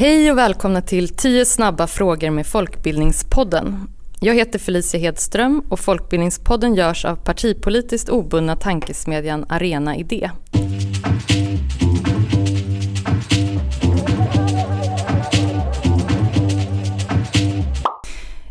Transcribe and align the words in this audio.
Hej 0.00 0.30
och 0.30 0.38
välkomna 0.38 0.82
till 0.82 1.08
10 1.08 1.44
snabba 1.44 1.86
frågor 1.86 2.30
med 2.30 2.46
Folkbildningspodden. 2.46 3.88
Jag 4.20 4.34
heter 4.34 4.58
Felicia 4.58 5.00
Hedström 5.00 5.62
och 5.68 5.80
Folkbildningspodden 5.80 6.74
görs 6.74 7.04
av 7.04 7.16
partipolitiskt 7.16 8.08
obundna 8.08 8.56
tankesmedjan 8.56 9.46
Arena 9.48 9.96
Idé. 9.96 10.30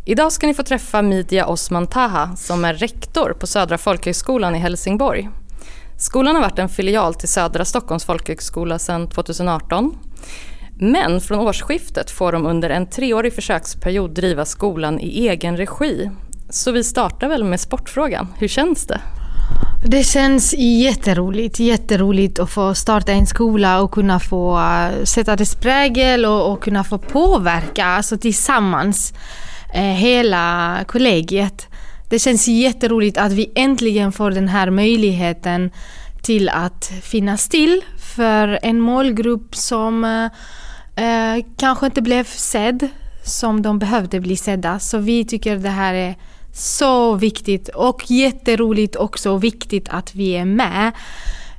Idag 0.06 0.32
ska 0.32 0.48
ni 0.48 0.54
få 0.54 0.64
träffa 0.64 1.02
Midja 1.02 1.46
Osman 1.46 1.88
Taha 1.88 2.36
som 2.36 2.66
är 2.66 2.74
rektor 2.74 3.38
på 3.40 3.48
Södra 3.48 3.78
folkhögskolan 3.78 4.56
i 4.56 4.60
Helsingborg. 4.60 5.30
Skolan 6.00 6.36
har 6.36 6.42
varit 6.42 6.60
en 6.60 6.70
filial 6.70 7.14
till 7.14 7.30
Södra 7.30 7.66
Stockholms 7.66 8.06
folkhögskola 8.06 8.80
sedan 8.80 9.10
2018. 9.10 9.98
Men 10.80 11.22
från 11.22 11.40
årsskiftet 11.40 12.12
får 12.12 12.32
de 12.32 12.46
under 12.46 12.70
en 12.70 12.88
treårig 12.88 13.34
försöksperiod 13.34 14.12
driva 14.12 14.46
skolan 14.46 15.00
i 15.00 15.28
egen 15.28 15.58
regi. 15.58 16.10
Så 16.50 16.72
vi 16.72 16.84
startar 16.84 17.28
väl 17.28 17.44
med 17.44 17.60
sportfrågan. 17.60 18.28
Hur 18.40 18.48
känns 18.48 18.88
det? 18.88 19.00
Det 19.86 20.04
känns 20.04 20.54
jätteroligt, 20.58 21.60
jätteroligt 21.60 22.40
att 22.40 22.50
få 22.50 22.74
starta 22.74 23.12
en 23.12 23.28
skola 23.28 23.82
och 23.82 23.92
kunna 23.92 24.20
få 24.20 24.58
eh, 24.60 25.04
sätta 25.04 25.36
dess 25.36 25.56
prägel 25.56 26.26
och, 26.26 26.52
och 26.52 26.64
kunna 26.64 26.84
få 26.84 26.98
påverka 26.98 27.86
alltså 27.86 28.18
tillsammans 28.18 29.14
eh, 29.74 29.82
hela 29.82 30.78
kollegiet. 30.88 31.68
Det 32.10 32.20
känns 32.20 32.48
jätteroligt 32.48 33.18
att 33.18 33.32
vi 33.32 33.52
äntligen 33.56 34.12
får 34.12 34.32
den 34.32 34.48
här 34.48 34.70
möjligheten 34.70 35.72
till 36.22 36.50
att 36.50 36.92
finnas 37.02 37.50
till 37.50 37.82
för 38.16 38.60
en 38.62 38.80
målgrupp 38.80 39.56
som 39.56 40.04
eh, 40.04 40.32
eh, 40.98 41.46
kanske 41.58 41.86
inte 41.86 42.02
blev 42.02 42.24
sedd 42.24 42.88
som 43.24 43.62
de 43.62 43.80
behövde 43.80 44.20
bli 44.20 44.38
sedda. 44.38 44.80
Så 44.80 44.98
vi 44.98 45.26
tycker 45.26 45.58
det 45.58 45.70
här 45.70 45.94
är 45.94 46.16
så 46.54 47.16
viktigt 47.16 47.70
och 47.70 48.12
jätteroligt 48.12 48.96
också 48.96 49.38
viktigt 49.38 49.90
att 49.90 50.16
vi 50.16 50.32
är 50.32 50.46
med. 50.46 50.92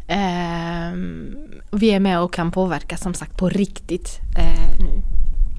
Eh, 0.09 0.93
vi 1.71 1.91
är 1.91 2.01
med 2.01 2.21
och 2.21 2.33
kan 2.33 2.53
påverka 2.53 2.97
som 2.97 3.15
sagt 3.15 3.39
på 3.39 3.49
riktigt 3.49 4.19
eh, 4.39 4.85
nu. 4.85 5.03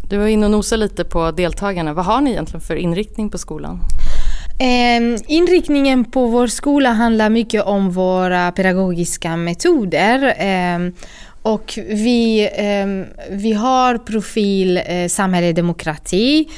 Du 0.09 0.17
var 0.17 0.27
inne 0.27 0.45
och 0.45 0.51
nosade 0.51 0.79
lite 0.83 1.03
på 1.03 1.31
deltagarna. 1.31 1.93
Vad 1.93 2.05
har 2.05 2.21
ni 2.21 2.31
egentligen 2.31 2.61
för 2.61 2.75
inriktning 2.75 3.29
på 3.29 3.37
skolan? 3.37 3.79
Eh, 4.59 5.19
inriktningen 5.27 6.05
på 6.05 6.27
vår 6.27 6.47
skola 6.47 6.91
handlar 6.91 7.29
mycket 7.29 7.63
om 7.63 7.91
våra 7.91 8.51
pedagogiska 8.51 9.35
metoder. 9.37 10.33
Och 11.49 11.79
vi, 11.87 12.49
eh, 12.53 12.87
vi 13.35 13.53
har 13.53 13.97
profil 13.97 14.81
eh, 14.85 15.07
samhälle 15.07 15.53
demokrati 15.53 16.49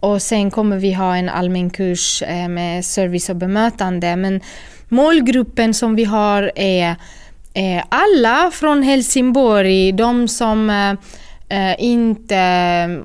och 0.00 0.22
sen 0.22 0.50
kommer 0.50 0.76
vi 0.78 0.92
ha 0.92 1.16
en 1.16 1.28
allmän 1.28 1.70
kurs 1.70 2.22
eh, 2.22 2.48
med 2.48 2.84
service 2.84 3.28
och 3.30 3.36
bemötande. 3.36 4.16
Men 4.16 4.40
målgruppen 4.88 5.74
som 5.74 5.94
vi 5.94 6.04
har 6.04 6.52
är 6.56 6.96
eh, 7.54 7.84
alla 7.88 8.50
från 8.54 8.82
Helsingborg, 8.82 9.92
de 9.92 10.28
som 10.28 10.70
eh, 10.70 10.90
eh 11.48 11.74
inte 11.78 12.36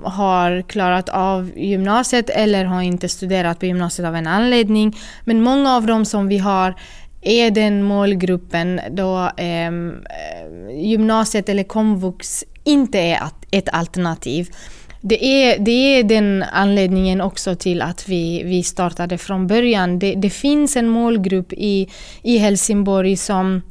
har 0.04 0.62
klarat 0.62 1.10
av 1.10 1.52
gymnasiet 1.56 2.30
eller 2.30 2.66
har 2.66 2.82
inte 2.82 3.10
studerat 3.10 3.60
på 3.60 3.66
gymnasiet 3.66 4.08
av 4.08 4.16
en 4.16 4.28
anledning. 4.28 4.98
Men 5.26 5.42
många 5.42 5.76
av 5.76 5.86
dem 5.86 6.06
som 6.06 6.28
vi 6.28 6.38
har 6.38 6.76
är 7.26 7.52
den 7.52 7.84
målgruppen 7.84 8.82
då 8.92 9.32
eh, 9.38 9.72
gymnasiet 10.82 11.50
eller 11.50 11.64
komvux 11.64 12.44
inte 12.64 13.00
är 13.00 13.20
ett 13.52 13.70
alternativ. 13.72 14.50
Det 15.02 15.26
är, 15.26 15.60
det 15.60 15.72
är 15.72 16.04
den 16.04 16.46
anledningen 16.54 17.22
också 17.22 17.56
till 17.56 17.82
att 17.82 18.10
vi, 18.10 18.44
vi 18.44 18.64
startade 18.64 19.18
från 19.18 19.48
början. 19.48 20.00
Det, 20.00 20.16
det 20.16 20.30
finns 20.30 20.76
en 20.76 20.90
målgrupp 20.90 21.54
i, 21.54 21.90
i 22.24 22.38
Helsingborg 22.38 23.18
som 23.18 23.62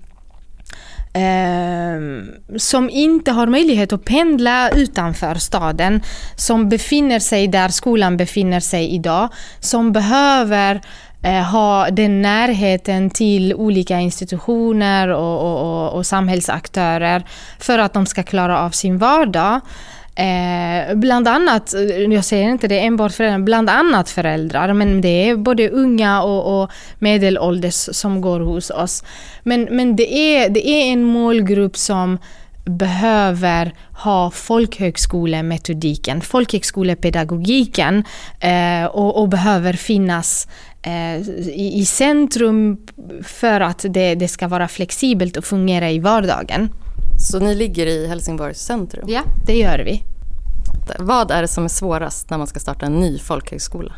eh, 1.15 2.59
som 2.59 2.91
inte 2.91 3.33
har 3.33 3.47
möjlighet 3.47 3.93
att 3.93 4.05
pendla 4.05 4.71
utanför 4.71 5.35
staden, 5.35 6.03
som 6.37 6.69
befinner 6.69 7.19
sig 7.19 7.49
där 7.49 7.69
skolan 7.69 8.17
befinner 8.17 8.61
sig 8.61 8.95
idag, 8.95 9.29
som 9.61 9.93
behöver 9.93 10.81
Eh, 11.25 11.43
ha 11.43 11.91
den 11.91 12.23
närheten 12.23 13.11
till 13.11 13.55
olika 13.55 14.01
institutioner 14.01 15.09
och, 15.09 15.41
och, 15.41 15.61
och, 15.61 15.93
och 15.93 16.07
samhällsaktörer 16.07 17.23
för 17.59 17.79
att 17.79 17.93
de 17.93 18.07
ska 18.07 18.23
klara 18.23 18.61
av 18.61 18.71
sin 18.71 18.99
vardag. 18.99 19.61
Eh, 20.17 20.95
bland 20.95 21.29
annat, 21.29 21.75
jag 22.11 22.25
säger 22.25 22.49
inte 22.49 22.69
det 22.69 22.81
enbart 22.81 23.13
föräldrar, 23.13 23.39
bland 23.39 23.71
annat 23.71 24.11
föräldrar, 24.11 24.73
men 24.73 25.01
det 25.01 25.29
är 25.29 25.37
både 25.37 25.69
unga 25.69 26.23
och, 26.23 26.63
och 26.63 26.71
medelålders 26.99 27.89
som 27.93 28.21
går 28.21 28.41
hos 28.41 28.71
oss. 28.71 29.05
Men, 29.43 29.69
men 29.71 29.97
det, 29.97 30.15
är, 30.15 30.49
det 30.49 30.69
är 30.69 30.93
en 30.93 31.05
målgrupp 31.05 31.77
som 31.77 32.19
behöver 32.65 33.75
ha 33.93 34.31
folkhögskolemetodiken, 34.31 36.21
folkhögskolepedagogiken 36.21 38.05
eh, 38.41 38.85
och, 38.85 39.21
och, 39.21 39.29
behöver 39.29 39.73
finnas 39.73 40.49
i, 40.87 41.81
i, 41.81 41.85
centrum 41.85 42.79
för 43.23 43.61
att 43.61 43.85
det, 43.89 44.15
det 44.15 44.29
ska 44.29 44.49
vara 44.49 44.69
flexibelt 44.69 45.37
och 45.37 45.45
fungera 45.45 45.91
i 45.91 45.99
vardagen. 45.99 46.69
Så 47.19 47.39
ni 47.39 47.55
ligger 47.55 47.87
i 47.87 48.07
Helsingborgs 48.07 48.61
centrum? 48.61 49.05
Ja, 49.09 49.23
det 49.47 49.57
gör 49.57 49.79
vi. 49.79 50.03
Vad 50.99 51.31
är 51.31 51.43
det 51.43 51.49
som 51.49 51.65
är 51.65 51.69
svårast 51.69 52.31
när 52.31 52.39
man 52.39 52.47
ska 52.47 52.61
starta 52.61 52.87
en 52.87 52.93
ny 52.93 53.19
folkhögskola? 53.19 53.93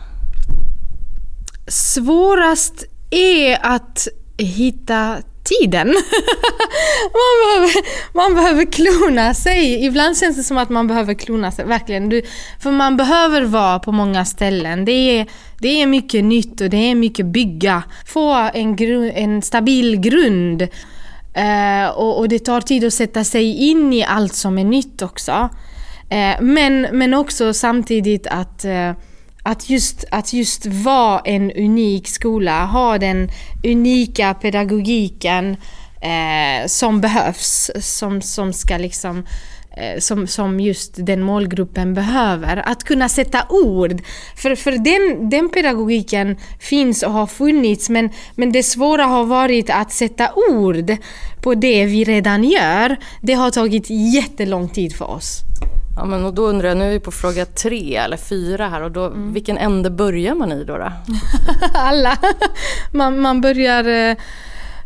Svårast 1.68 2.84
är 3.10 3.66
att 3.66 4.08
hitta 4.38 5.16
tiden. 5.46 5.88
man, 7.18 7.36
behöver, 7.42 7.72
man 8.14 8.34
behöver 8.34 8.64
klona 8.64 9.34
sig. 9.34 9.84
Ibland 9.84 10.18
känns 10.18 10.36
det 10.36 10.42
som 10.42 10.58
att 10.58 10.68
man 10.68 10.86
behöver 10.86 11.14
klona 11.14 11.50
sig, 11.50 11.64
verkligen. 11.64 12.08
Du, 12.08 12.22
för 12.62 12.70
man 12.70 12.96
behöver 12.96 13.42
vara 13.42 13.78
på 13.78 13.92
många 13.92 14.24
ställen. 14.24 14.84
Det 14.84 14.92
är, 14.92 15.26
det 15.58 15.82
är 15.82 15.86
mycket 15.86 16.24
nytt 16.24 16.60
och 16.60 16.70
det 16.70 16.90
är 16.90 16.94
mycket 16.94 17.26
bygga. 17.26 17.82
Få 18.06 18.50
en, 18.54 18.76
gru, 18.76 19.10
en 19.14 19.42
stabil 19.42 19.96
grund. 19.96 20.62
Eh, 21.34 21.88
och, 21.88 22.18
och, 22.18 22.28
det 22.28 22.38
tar 22.38 22.60
tid 22.60 22.84
att 22.84 22.94
sätta 22.94 23.24
sig 23.24 23.68
in 23.70 23.92
i 23.92 24.04
allt 24.04 24.34
som 24.34 24.58
är 24.58 24.64
nytt 24.64 25.02
också. 25.02 25.48
Eh, 26.08 26.40
men, 26.40 26.80
men 26.92 27.14
också 27.14 27.52
samtidigt 27.52 28.26
att, 28.26 28.64
eh, 28.64 28.92
att, 29.46 29.70
just, 29.70 30.04
att 30.10 30.32
just 30.32 30.66
vara 30.66 31.20
en 31.24 31.52
unik 31.52 32.08
skola, 32.08 32.64
ha 32.64 32.98
den 32.98 33.30
unika 33.64 34.34
pedagogiken 34.34 35.56
eh, 36.00 36.66
som 36.66 37.00
behövs, 37.00 37.70
som, 37.80 38.22
som 38.22 38.52
ska 38.52 38.76
liksom 38.76 39.24
Eh, 39.78 39.98
som, 39.98 40.26
som 40.26 40.60
just 40.60 40.92
den 40.96 41.22
målgruppen 41.22 41.94
behöver. 41.94 42.68
Att 42.68 42.84
kunna 42.84 43.08
sätta 43.08 43.46
ord. 43.48 44.02
För, 44.36 44.54
för 44.54 44.72
den, 44.72 45.30
den 45.30 45.48
pedagogiken 45.48 46.36
finns 46.60 47.02
och 47.02 47.12
har 47.12 47.26
funnits 47.26 47.88
men, 47.88 48.10
men 48.34 48.52
det 48.52 48.62
svåra 48.62 49.04
har 49.04 49.24
varit 49.24 49.70
att 49.70 49.92
sätta 49.92 50.30
ord 50.50 50.96
på 51.42 51.54
det 51.54 51.86
vi 51.86 52.04
redan 52.04 52.44
gör. 52.44 52.96
Det 53.22 53.34
har 53.34 53.50
tagit 53.50 53.90
jättelång 53.90 54.68
tid 54.68 54.96
för 54.96 55.10
oss. 55.10 55.42
Ja, 55.96 56.04
men 56.04 56.24
och 56.24 56.34
då 56.34 56.42
undrar 56.42 56.68
jag, 56.68 56.78
nu 56.78 56.84
är 56.84 56.90
vi 56.90 57.00
på 57.00 57.10
fråga 57.10 57.44
tre 57.44 57.96
eller 57.96 58.16
fyra 58.16 58.68
här 58.68 58.82
och 58.82 58.90
då, 58.90 59.06
mm. 59.06 59.32
vilken 59.32 59.58
ände 59.58 59.90
börjar 59.90 60.34
man 60.34 60.52
i 60.52 60.64
då? 60.64 60.78
då? 60.78 60.92
Alla. 61.74 62.18
Man, 62.92 63.20
man 63.20 63.40
börjar 63.40 63.84
eh, 63.84 64.16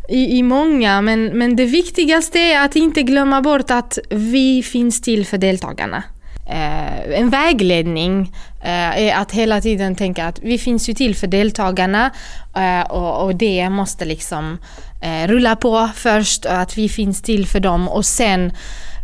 i, 0.09 0.37
i 0.37 0.43
många, 0.43 1.01
men, 1.01 1.25
men 1.25 1.55
det 1.55 1.65
viktigaste 1.65 2.39
är 2.39 2.65
att 2.65 2.75
inte 2.75 3.03
glömma 3.03 3.41
bort 3.41 3.71
att 3.71 3.99
vi 4.09 4.63
finns 4.63 5.01
till 5.01 5.25
för 5.25 5.37
deltagarna. 5.37 6.03
Eh, 6.49 7.19
en 7.19 7.29
vägledning 7.29 8.33
eh, 8.63 8.99
är 9.07 9.15
att 9.15 9.31
hela 9.31 9.61
tiden 9.61 9.95
tänka 9.95 10.25
att 10.25 10.39
vi 10.39 10.57
finns 10.57 10.89
ju 10.89 10.93
till 10.93 11.15
för 11.15 11.27
deltagarna 11.27 12.11
eh, 12.55 12.91
och, 12.91 13.25
och, 13.25 13.35
det 13.35 13.69
måste 13.69 14.05
liksom 14.05 14.57
eh, 15.01 15.27
rulla 15.27 15.55
på 15.55 15.89
först, 15.95 16.45
och 16.45 16.59
att 16.59 16.77
vi 16.77 16.89
finns 16.89 17.21
till 17.21 17.47
för 17.47 17.59
dem 17.59 17.89
och 17.89 18.05
sen 18.05 18.51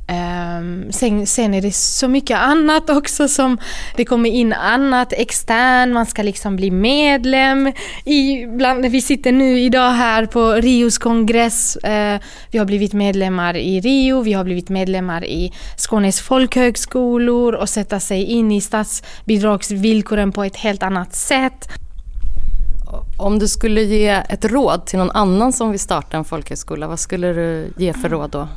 Ehm, 0.10 0.92
sen, 0.92 1.28
sen, 1.28 1.54
är 1.54 1.62
det 1.62 1.76
så 1.76 2.08
mycket 2.08 2.38
annat 2.38 2.90
också 2.90 3.28
som 3.28 3.58
det 3.96 4.06
kommer 4.06 4.30
in 4.30 4.54
annat 4.54 5.14
extern, 5.14 5.94
man 5.94 6.06
ska 6.06 6.24
liksom 6.24 6.56
bli 6.56 6.72
medlem. 6.72 7.74
I, 8.06 8.46
bland, 8.46 8.86
vi 8.86 9.02
sitter 9.02 9.32
nu 9.32 9.60
idag 9.60 9.92
här 9.92 10.26
på 10.26 10.52
Rios 10.52 10.98
kongress. 10.98 11.76
Eh, 11.76 12.20
vi 12.52 12.58
har 12.58 12.66
blivit 12.66 12.94
medlemmar 12.94 13.58
i 13.58 13.80
Rio, 13.80 14.22
vi 14.22 14.34
har 14.34 14.44
blivit 14.44 14.70
medlemmar 14.70 15.26
i 15.26 15.54
Skånes 15.78 16.22
folkhögskolor 16.22 17.54
och 17.54 17.70
sätta 17.70 18.00
sig 18.00 18.24
in 18.24 18.52
i 18.52 18.62
statsbidragsvillkoren 18.62 20.32
på 20.32 20.44
ett 20.44 20.56
helt 20.56 20.84
annat 20.84 21.16
sätt. 21.16 21.70
Om 23.18 23.40
du 23.40 23.48
skulle 23.48 23.82
ge 23.82 24.08
ett 24.08 24.46
råd 24.46 24.86
till 24.86 25.00
någon 25.00 25.12
annan 25.12 25.54
som 25.54 25.72
vill 25.72 25.80
starta 25.80 26.18
en 26.18 26.26
folkhögskola, 26.26 26.88
vad 26.88 27.00
skulle 27.00 27.34
du 27.34 27.74
ge 27.78 27.94
för 27.94 28.10
råd 28.10 28.30
då? 28.30 28.48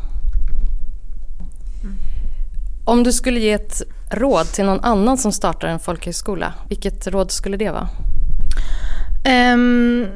Om 2.90 3.02
du 3.02 3.12
skulle 3.12 3.40
ge 3.40 3.52
ett 3.52 3.82
råd 4.10 4.46
till 4.46 4.64
någon 4.64 4.84
annan 4.84 5.18
som 5.18 5.32
startar 5.32 5.68
en 5.68 5.80
folkhögskola, 5.80 6.54
vilket 6.68 7.06
råd 7.06 7.30
skulle 7.30 7.56
det 7.56 7.70
vara? 7.70 7.88
Um, 9.54 10.06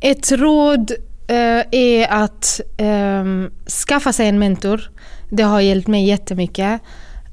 ett 0.00 0.32
råd 0.32 0.90
uh, 1.30 1.62
är 1.70 2.12
att 2.12 2.60
um, 2.78 3.50
skaffa 3.86 4.12
sig 4.12 4.28
en 4.28 4.38
mentor. 4.38 4.90
Det 5.30 5.42
har 5.42 5.60
hjälpt 5.60 5.88
mig 5.88 6.06
jättemycket. 6.06 6.80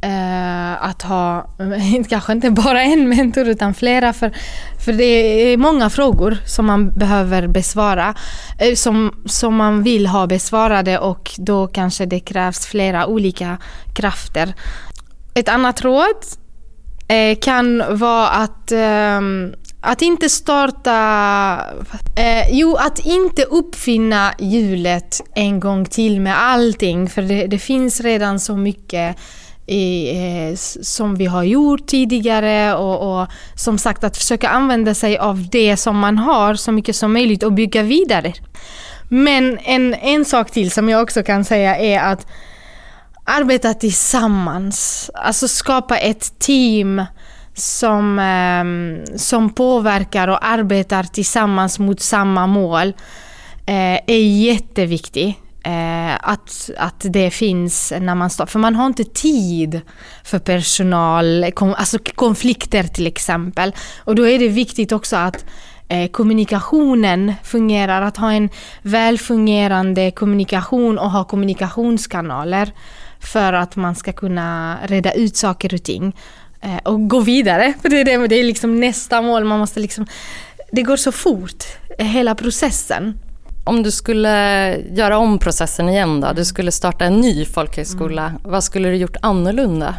Uh, 0.06 0.83
att 0.86 1.01
ha, 1.01 1.48
kanske 2.09 2.31
inte 2.31 2.51
bara 2.51 2.83
en 2.83 3.09
mentor 3.09 3.48
utan 3.48 3.74
flera 3.74 4.13
för, 4.13 4.31
för 4.86 4.94
det 4.94 5.03
är 5.03 5.57
många 5.57 5.89
frågor 5.89 6.38
som 6.45 6.65
man 6.65 6.94
behöver 6.94 7.48
besvara. 7.48 8.15
Eh, 8.59 8.75
som, 8.75 9.24
som 9.25 9.56
man 9.56 9.83
vill 9.83 10.07
ha 10.07 10.27
besvarade 10.27 11.00
och 11.00 11.31
då 11.38 11.68
kanske 11.68 12.06
det 12.06 12.19
krävs 12.19 12.65
flera 12.65 13.07
olika 13.07 13.57
krafter. 13.95 14.53
Ett 15.33 15.50
annat 15.50 15.81
råd 15.81 16.25
uh, 17.12 17.39
kan 17.39 17.83
vara 17.89 18.27
att 18.27 18.71
um, 18.71 19.53
att 19.81 20.01
inte 20.01 20.30
starta... 20.30 20.95
Eh, 22.15 22.50
jo, 22.51 22.75
att 22.75 23.00
inte 23.00 23.44
uppfinna 23.44 24.33
hjulet 24.39 25.21
en 25.36 25.59
gång 25.59 25.86
till 25.86 26.21
med 26.21 26.42
allting. 26.42 27.09
För 27.09 27.21
det, 27.21 27.48
det 27.48 27.59
finns 27.59 28.01
redan 28.01 28.39
så 28.39 28.57
mycket 28.57 29.18
i, 29.65 30.09
eh, 30.09 30.55
som 30.81 31.15
vi 31.15 31.25
har 31.25 31.43
gjort 31.43 31.87
tidigare 31.87 32.75
och, 32.75 33.21
och, 33.21 33.27
som 33.55 33.77
sagt 33.77 34.03
att 34.03 34.17
försöka 34.17 34.49
använda 34.49 34.93
sig 34.93 35.17
av 35.17 35.49
det 35.49 35.77
som 35.77 35.99
man 35.99 36.17
har 36.17 36.55
så 36.55 36.71
mycket 36.71 36.95
som 36.95 37.13
möjligt 37.13 37.43
och 37.43 37.53
bygga 37.53 37.83
vidare. 37.83 38.33
Men 39.09 39.57
en, 39.57 39.93
en 39.93 40.25
sak 40.25 40.51
till 40.51 40.71
som 40.71 40.89
jag 40.89 41.01
också 41.01 41.23
kan 41.23 41.45
säga 41.45 41.77
är 41.77 41.99
att 41.99 42.27
arbeta 43.25 43.73
tillsammans. 43.73 45.09
Alltså 45.13 45.47
skapa 45.47 45.97
ett 45.97 46.39
team 46.39 47.05
som, 47.53 48.19
eh, 48.19 49.15
som 49.17 49.49
påverkar 49.53 50.27
och 50.27 50.45
arbetar 50.45 51.03
tillsammans 51.03 51.79
mot 51.79 51.99
samma 51.99 52.47
mål 52.47 52.87
eh, 53.65 53.99
är 54.07 54.41
jätteviktigt. 54.43 55.37
Eh, 55.63 56.15
att, 56.21 56.69
att 56.77 57.05
det 57.09 57.31
finns 57.31 57.93
när 58.01 58.15
man 58.15 58.29
står... 58.29 58.45
För 58.45 58.59
man 58.59 58.75
har 58.75 58.85
inte 58.85 59.03
tid 59.03 59.81
för 60.23 60.39
personal, 60.39 61.51
kom, 61.53 61.73
alltså 61.77 61.97
konflikter 62.15 62.83
till 62.83 63.07
exempel. 63.07 63.75
Och 63.99 64.15
då 64.15 64.27
är 64.27 64.39
det 64.39 64.47
viktigt 64.47 64.91
också 64.91 65.15
att 65.15 65.45
eh, 65.87 66.11
kommunikationen 66.11 67.33
fungerar, 67.43 68.01
att 68.01 68.17
ha 68.17 68.31
en 68.31 68.49
välfungerande 68.81 70.11
kommunikation 70.11 70.97
och 70.97 71.11
ha 71.11 71.23
kommunikationskanaler 71.23 72.71
för 73.19 73.53
att 73.53 73.75
man 73.75 73.95
ska 73.95 74.13
kunna 74.13 74.77
reda 74.85 75.13
ut 75.13 75.37
saker 75.37 75.73
och 75.73 75.83
ting. 75.83 76.15
Eh, 76.61 76.77
och 76.83 77.09
gå 77.09 77.19
vidare. 77.19 77.73
För 77.81 77.89
det 77.89 77.99
är, 78.01 78.05
det, 78.05 78.27
det 78.27 78.35
är 78.35 78.43
liksom 78.43 78.79
nästa 78.79 79.21
mål. 79.21 79.43
Man 79.43 79.59
måste 79.59 79.79
liksom, 79.79 80.07
det 80.71 80.81
går 80.81 80.97
så 80.97 81.11
fort, 81.11 81.63
eh, 81.97 82.05
hela 82.05 82.35
processen. 82.35 83.19
Om 83.63 83.83
du 83.83 83.91
skulle 83.91 84.77
göra 84.77 85.17
om 85.17 85.39
processen 85.39 85.89
igen 85.89 86.21
då, 86.21 86.33
du 86.35 86.45
skulle 86.45 86.71
starta 86.71 87.05
en 87.05 87.21
ny 87.21 87.45
folkhögskola, 87.45 88.27
mm. 88.27 88.41
vad 88.43 88.63
skulle 88.63 88.89
du 88.89 88.95
gjort 88.95 89.15
annorlunda? 89.21 89.95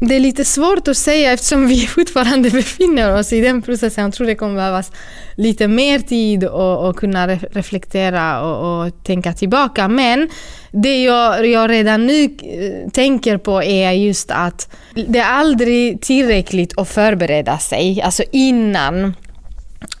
Det 0.00 0.14
är 0.14 0.20
lite 0.20 0.44
svårt 0.44 0.88
att 0.88 0.96
säga 0.96 1.32
eftersom 1.32 1.66
vi 1.66 1.86
fortfarande 1.86 2.50
befinner 2.50 3.18
oss 3.18 3.32
i 3.32 3.40
den 3.40 3.62
processen. 3.62 4.04
Jag 4.04 4.12
tror 4.12 4.26
det 4.26 4.34
kommer 4.34 4.54
behövas 4.54 4.92
lite 5.36 5.68
mer 5.68 5.98
tid 5.98 6.44
och, 6.44 6.88
och 6.88 6.96
kunna 6.96 7.26
reflektera 7.28 8.42
och, 8.42 8.86
och, 8.86 9.04
tänka 9.04 9.32
tillbaka. 9.32 9.88
Men 9.88 10.28
det 10.70 11.02
jag, 11.02 11.46
jag 11.46 11.70
redan 11.70 12.06
nu 12.06 12.24
eh, 12.24 12.90
tänker 12.90 13.38
på 13.38 13.62
är 13.62 13.92
just 13.92 14.30
att 14.30 14.74
det 15.06 15.18
är 15.18 15.30
aldrig 15.30 16.02
tillräckligt 16.02 16.78
att 16.78 16.88
förbereda 16.88 17.58
sig, 17.58 18.02
alltså 18.02 18.22
innan. 18.32 19.14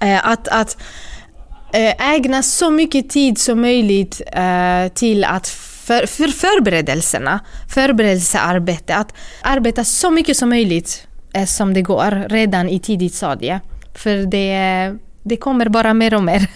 Eh, 0.00 0.28
att, 0.28 0.48
att 0.48 0.76
ägna 1.98 2.42
så 2.42 2.70
mycket 2.70 3.10
tid 3.10 3.38
som 3.38 3.60
möjligt 3.60 4.22
till 4.94 5.24
att 5.24 5.48
för, 5.84 6.06
för 6.06 6.28
förberedelserna, 6.28 7.40
förberedelsearbete, 7.68 8.96
att 8.96 9.14
arbeta 9.42 9.84
så 9.84 10.10
mycket 10.10 10.36
som 10.36 10.48
möjligt 10.48 11.06
eh, 11.34 11.44
som 11.44 11.74
det 11.74 11.82
går 11.82 12.28
redan 12.28 12.68
i 12.68 12.78
tidigt 12.78 13.14
stadie. 13.14 13.60
För 13.94 14.16
det, 14.16 14.94
det 15.22 15.36
kommer 15.36 15.68
bara 15.68 15.94
mer 15.94 16.14
och 16.14 16.22
mer. 16.22 16.40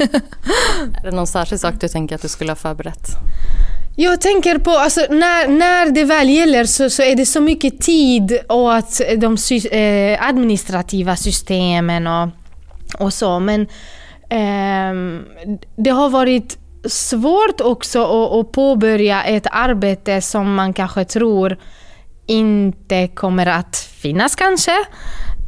är 1.03 1.05
det 1.05 1.11
någon 1.11 1.26
särskild 1.26 1.61
sak 1.61 1.75
du 1.81 1.88
tänker 1.88 2.15
att 2.15 2.23
du 2.23 2.29
skulle 2.29 2.50
ha 2.50 2.56
förberett? 2.56 3.09
Jag 3.97 4.20
tänker 4.20 4.59
på, 4.59 4.70
alltså, 4.70 5.00
när, 5.11 5.49
när 5.49 5.91
det 5.91 6.05
väl 6.05 6.31
gäller 6.31 6.65
så, 6.65 6.91
så 6.91 7.03
är 7.03 7.17
det 7.17 7.26
så 7.26 7.41
mycket 7.41 7.81
tid 7.81 8.38
åt 8.49 9.00
de 9.17 9.37
eh, 9.70 10.29
administrativa 10.29 11.17
systemen 11.17 12.06
och, 12.06 12.29
och 12.99 13.15
så. 13.15 13.41
Men 13.41 13.61
eh, 13.61 13.69
det 15.76 15.90
har 15.90 16.08
varit 16.08 16.58
svårt 16.84 17.60
också 17.60 18.04
att, 18.04 18.32
att 18.32 18.52
påbörja 18.52 19.25
ett 19.25 19.46
arbete 19.50 20.20
som 20.20 20.54
man 20.54 20.72
kanske 20.72 21.04
tror 21.04 21.58
inte 22.26 23.08
kommer 23.08 23.46
att 23.46 23.76
finnas 23.76 24.36
kanske. 24.36 24.72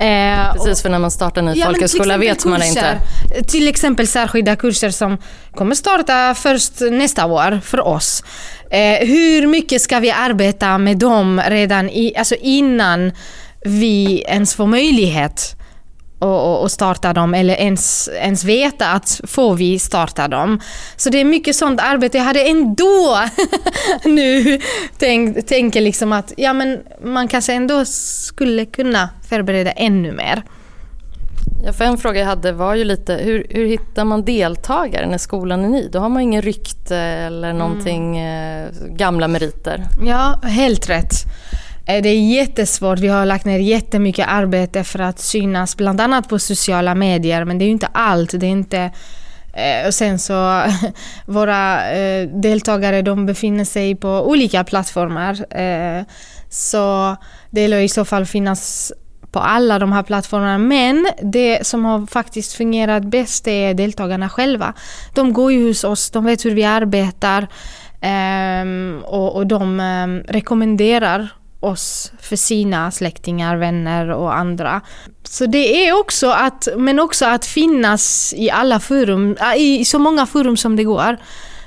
Eh, 0.01 0.53
Precis, 0.53 0.83
för 0.83 0.89
när 0.89 0.99
man 0.99 1.11
startar 1.11 1.43
ny 1.43 1.53
ja, 1.55 1.67
folkhögskola 1.67 2.17
vet 2.17 2.45
man 2.45 2.63
inte. 2.63 2.99
Till 3.49 3.69
exempel 3.69 4.07
särskilda 4.07 4.57
kurser 4.57 4.91
som 4.91 5.19
kommer 5.55 5.75
starta 5.75 6.35
först 6.35 6.81
nästa 6.81 7.27
år 7.27 7.61
för 7.65 7.81
oss. 7.81 8.25
Eh, 8.71 9.07
hur 9.09 9.47
mycket 9.47 9.83
ska 9.83 9.99
vi 9.99 10.11
arbeta 10.11 10.79
med 10.79 10.99
dem 10.99 11.43
redan 11.49 11.91
i, 11.91 12.15
alltså 12.17 12.35
innan 12.35 13.13
vi 13.65 14.25
ens 14.29 14.55
får 14.55 14.67
möjlighet 14.67 15.57
och, 16.21 16.63
och, 16.63 16.71
starta 16.71 17.13
dem 17.13 17.35
eller 17.35 17.55
ens, 17.55 18.09
ens 18.09 18.45
veta 18.45 18.87
att 18.87 19.21
får 19.25 19.55
vi 19.55 19.79
starta 19.79 20.29
dem. 20.29 20.61
Så 20.97 21.11
det 21.11 21.21
är 21.21 21.25
mycket 21.25 21.57
sånt 21.57 21.81
arbete. 21.81 22.19
Jag 22.19 22.25
hade 22.25 22.43
ändå 22.43 23.19
nu 24.05 24.61
tänkt, 24.99 25.49
tänker 25.49 25.81
liksom 25.81 26.13
att 26.13 26.33
ja, 26.37 26.53
men 26.53 26.79
man 27.05 27.29
kanske 27.29 27.53
ändå 27.53 27.85
skulle 27.85 28.65
kunna 28.65 29.09
förbereda 29.29 29.71
ännu 29.71 30.13
mer. 30.13 30.43
Ja, 31.65 31.73
för 31.73 31.85
en 31.85 31.99
fråga 31.99 32.21
jag 32.21 32.27
hade 32.27 32.53
var 32.53 32.75
ju 32.75 32.85
lite 32.85 33.15
hur, 33.15 33.47
hur 33.51 33.67
hittar 33.67 34.05
man 34.05 34.25
deltagare 34.25 35.07
när 35.07 35.19
skolan 35.19 35.65
är 35.65 35.69
ny? 35.69 35.89
Då 35.89 35.99
har 35.99 36.09
man 36.09 36.23
ingen 36.23 36.43
rykte 36.43 36.97
eller 36.97 37.53
någonting, 37.53 38.19
mm. 38.19 38.67
eh, 38.67 38.97
gamla 38.97 39.29
meriter. 39.29 39.85
Ja, 40.05 40.41
helt 40.43 40.89
rätt. 40.89 41.13
Eh, 41.91 42.03
det 42.03 42.09
är 42.09 42.35
jättesvårt. 42.35 42.99
Vi 42.99 43.09
har 43.09 43.27
lagt 43.27 43.45
ner 43.45 43.59
jättemycket 43.59 44.27
arbete 44.29 44.85
för 44.85 44.99
att 44.99 45.19
synas 45.19 45.77
bland 45.77 46.01
annat 46.01 46.29
på 46.29 46.39
sociala 46.39 46.95
medier 46.95 47.45
men 47.45 47.59
det 47.59 47.65
är 47.65 47.67
ju 47.67 47.73
inte 47.73 47.89
allt. 47.93 48.41
Det 48.41 48.47
är 48.47 48.51
inte 48.51 48.91
eh, 49.55 49.87
och 49.87 49.95
sen 49.95 50.19
så, 50.19 50.63
våra 51.27 51.91
eh, 51.91 52.29
deltagare 52.29 53.03
de 53.03 53.27
befinner 53.27 53.65
sig 53.65 53.97
på 53.97 54.09
olika 54.09 54.65
plattformar. 54.65 55.39
Så 56.53 57.17
det 57.51 57.69
lär 57.69 57.81
i 57.81 57.89
så 57.89 58.05
fall 58.05 58.27
finnas 58.27 58.93
på 59.33 59.39
alla 59.39 59.79
de 59.79 59.93
här 59.93 60.03
plattformarna. 60.03 60.59
Men 60.59 61.09
det 61.23 61.67
som 61.67 61.85
har 61.85 62.07
faktiskt 62.07 62.53
fungerat 62.53 63.05
bäst 63.05 63.49
är 63.49 63.75
deltagarna 63.75 64.29
själva. 64.29 64.73
De 65.15 65.33
går 65.33 65.53
ju 65.53 65.69
hos 65.69 65.85
oss, 65.85 66.11
de 66.11 66.25
vet 66.25 66.45
hur 66.45 66.55
vi 66.55 66.65
arbetar 66.65 67.47
ehm, 68.01 69.03
och 69.07 69.47
de 69.47 69.81
ehm, 69.81 70.23
rekommenderar 70.29 71.29
oss 71.61 72.13
för 72.21 72.37
sina 72.37 72.91
släktingar, 72.91 73.57
vänner 73.57 74.11
och 74.11 74.37
andra. 74.37 74.81
Så 75.23 75.47
det 75.47 75.87
är 75.89 76.01
också 76.01 76.31
att, 76.31 76.69
men 76.77 77.01
också 77.01 77.27
att 77.27 77.47
finnas 77.47 78.35
i 78.37 78.51
alla 78.51 78.81
forum, 78.81 79.37
äh, 79.41 79.63
i 79.63 79.85
så 79.85 79.99
många 79.99 80.27
forum 80.27 80.57
som 80.57 80.77
det 80.77 80.85
går. 80.85 81.17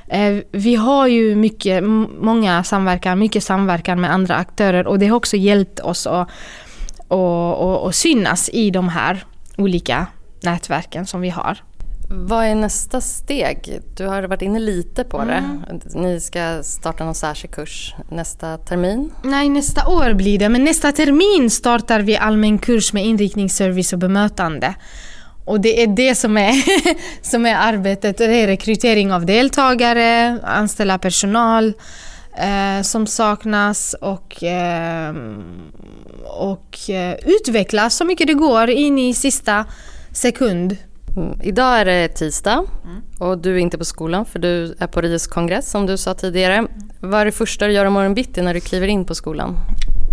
Eh, 0.07 0.37
vi 0.51 0.75
har 0.75 1.07
ju 1.07 1.35
mycket, 1.35 1.83
många 2.19 2.63
samverkan, 2.63 3.19
mycket 3.19 3.43
samverkan 3.43 4.01
med 4.01 4.11
andra 4.11 4.35
aktörer 4.35 4.87
och 4.87 4.99
det 4.99 5.07
har 5.07 5.17
också 5.17 5.37
hjälpt 5.37 5.79
oss 5.79 6.07
att, 6.07 6.29
att, 7.07 7.19
att, 7.59 7.87
att 7.87 7.95
synas 7.95 8.49
i 8.53 8.71
de 8.71 8.89
här 8.89 9.25
olika 9.57 10.07
nätverken 10.43 11.05
som 11.05 11.21
vi 11.21 11.29
har. 11.29 11.57
Vad 12.15 12.45
är 12.45 12.55
nästa 12.55 13.01
steg? 13.01 13.79
Du 13.97 14.07
har 14.07 14.23
varit 14.23 14.41
inne 14.41 14.59
lite 14.59 15.03
på 15.03 15.25
det. 15.25 15.33
Mm. 15.33 15.81
Ni 15.95 16.19
ska 16.19 16.63
starta 16.63 17.05
någon 17.05 17.15
särskild 17.15 17.53
kurs 17.53 17.95
nästa 18.09 18.57
termin? 18.57 19.11
Nej, 19.23 19.49
nästa 19.49 19.87
år 19.87 20.13
blir 20.13 20.39
det. 20.39 20.49
Men 20.49 20.63
nästa 20.63 20.91
termin 20.91 21.49
startar 21.49 21.99
vi 21.99 22.17
allmän 22.17 22.57
kurs 22.57 22.93
med 22.93 23.05
inriktning, 23.05 23.49
service 23.49 23.93
och 23.93 23.99
bemötande. 23.99 24.75
Och 25.45 25.61
det 25.61 25.83
är 25.83 25.87
det 25.87 26.15
som 26.15 26.37
är, 26.37 26.53
som 27.21 27.45
är 27.45 27.55
arbetet. 27.55 28.17
Det 28.17 28.25
är 28.25 28.47
rekrytering 28.47 29.13
av 29.13 29.25
deltagare, 29.25 30.39
anställa 30.43 30.97
personal 30.97 31.73
eh, 32.37 32.81
som 32.81 33.07
saknas 33.07 33.95
och, 34.01 34.43
eh, 34.43 35.15
och 36.25 36.89
eh, 36.89 37.15
utveckla 37.25 37.89
så 37.89 38.05
mycket 38.05 38.27
det 38.27 38.33
går 38.33 38.69
in 38.69 38.99
i 38.99 39.13
sista 39.13 39.65
sekund. 40.11 40.77
Mm. 41.17 41.39
Idag 41.41 41.79
är 41.79 41.85
det 41.85 42.07
tisdag 42.07 42.65
mm. 42.83 43.01
och 43.19 43.37
du 43.37 43.55
är 43.55 43.59
inte 43.59 43.77
på 43.77 43.85
skolan 43.85 44.25
för 44.25 44.39
du 44.39 44.75
är 44.79 44.87
på 44.87 45.01
RIS 45.01 45.27
kongress 45.27 45.71
som 45.71 45.85
du 45.85 45.97
sa 45.97 46.13
tidigare. 46.13 46.67
Vad 46.99 47.21
är 47.21 47.25
det 47.25 47.31
första 47.31 47.67
du 47.67 47.73
gör 47.73 47.85
imorgon 47.85 48.13
bitti 48.13 48.41
när 48.41 48.53
du 48.53 48.59
kliver 48.59 48.87
in 48.87 49.05
på 49.05 49.15
skolan? 49.15 49.57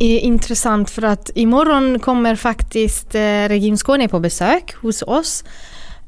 är 0.00 0.18
intressant 0.18 0.90
för 0.90 1.02
att 1.02 1.30
imorgon 1.34 1.98
kommer 1.98 2.36
faktiskt 2.36 3.14
eh, 3.14 3.48
Region 3.48 3.76
Skåne 3.76 4.08
på 4.08 4.20
besök 4.20 4.74
hos 4.74 5.02
oss. 5.02 5.44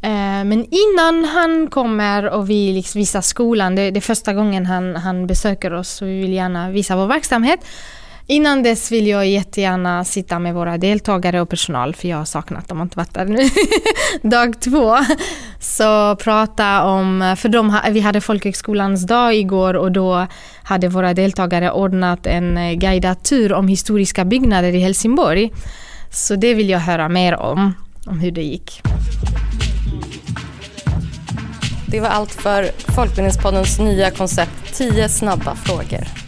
Eh, 0.03 0.45
men 0.45 0.67
innan 0.71 1.25
han 1.25 1.71
kommer 1.71 2.29
och 2.29 2.51
vi 2.51 2.73
liksom 2.73 2.99
visar 2.99 3.21
skolan, 3.21 3.75
det, 3.75 3.91
det 3.91 3.99
är 3.99 4.01
första 4.01 4.33
gången 4.33 4.67
han, 4.67 4.97
han 4.97 5.27
besöker 5.27 5.73
oss 5.73 5.89
så 5.89 6.05
vi 6.05 6.21
vill 6.21 6.33
gärna 6.33 6.71
visa 6.71 6.97
vår 6.97 7.07
verksamhet. 7.07 7.61
Innan 8.27 8.63
dess 8.63 8.93
vill 8.93 9.07
jag 9.07 9.29
jättegärna 9.29 10.05
sitta 10.05 10.39
med 10.39 10.55
våra 10.55 10.79
deltagare 10.79 11.41
och 11.41 11.49
personal 11.49 11.95
för 11.95 12.09
jag 12.09 12.17
har 12.17 12.25
saknat 12.25 12.69
dem, 12.69 12.83
inte 12.83 12.97
varit 12.97 13.15
där 13.15 13.25
nu. 13.25 13.49
dag 14.29 14.61
två. 14.61 14.97
Så 15.61 16.17
prata 16.17 16.85
om, 16.85 17.37
för 17.39 17.49
de, 17.49 17.81
vi 17.91 18.01
hade 18.01 18.21
folkhögskolans 18.21 19.07
dag 19.07 19.35
igår 19.35 19.75
och 19.75 19.93
då 19.93 20.27
hade 20.63 20.89
våra 20.89 21.15
deltagare 21.15 21.73
ordnat 21.73 22.27
en 22.27 22.59
eh, 22.59 22.73
guidad 22.73 23.23
tur 23.23 23.53
om 23.53 23.69
historiska 23.69 24.25
byggnader 24.25 24.75
i 24.75 24.79
Helsingborg. 24.79 25.53
Så 26.11 26.37
det 26.37 26.55
vill 26.55 26.69
jag 26.71 26.79
höra 26.79 27.09
mer 27.09 27.37
om, 27.37 27.75
om 28.07 28.21
hur 28.21 28.31
det 28.31 28.43
gick. 28.43 28.83
Det 31.87 32.01
var 32.01 32.09
allt 32.09 32.33
för 32.33 32.71
Folkbildningspoddens 32.95 33.79
nya 33.79 34.11
koncept 34.11 34.75
10 34.75 35.09
snabba 35.09 35.55
frågor. 35.55 36.22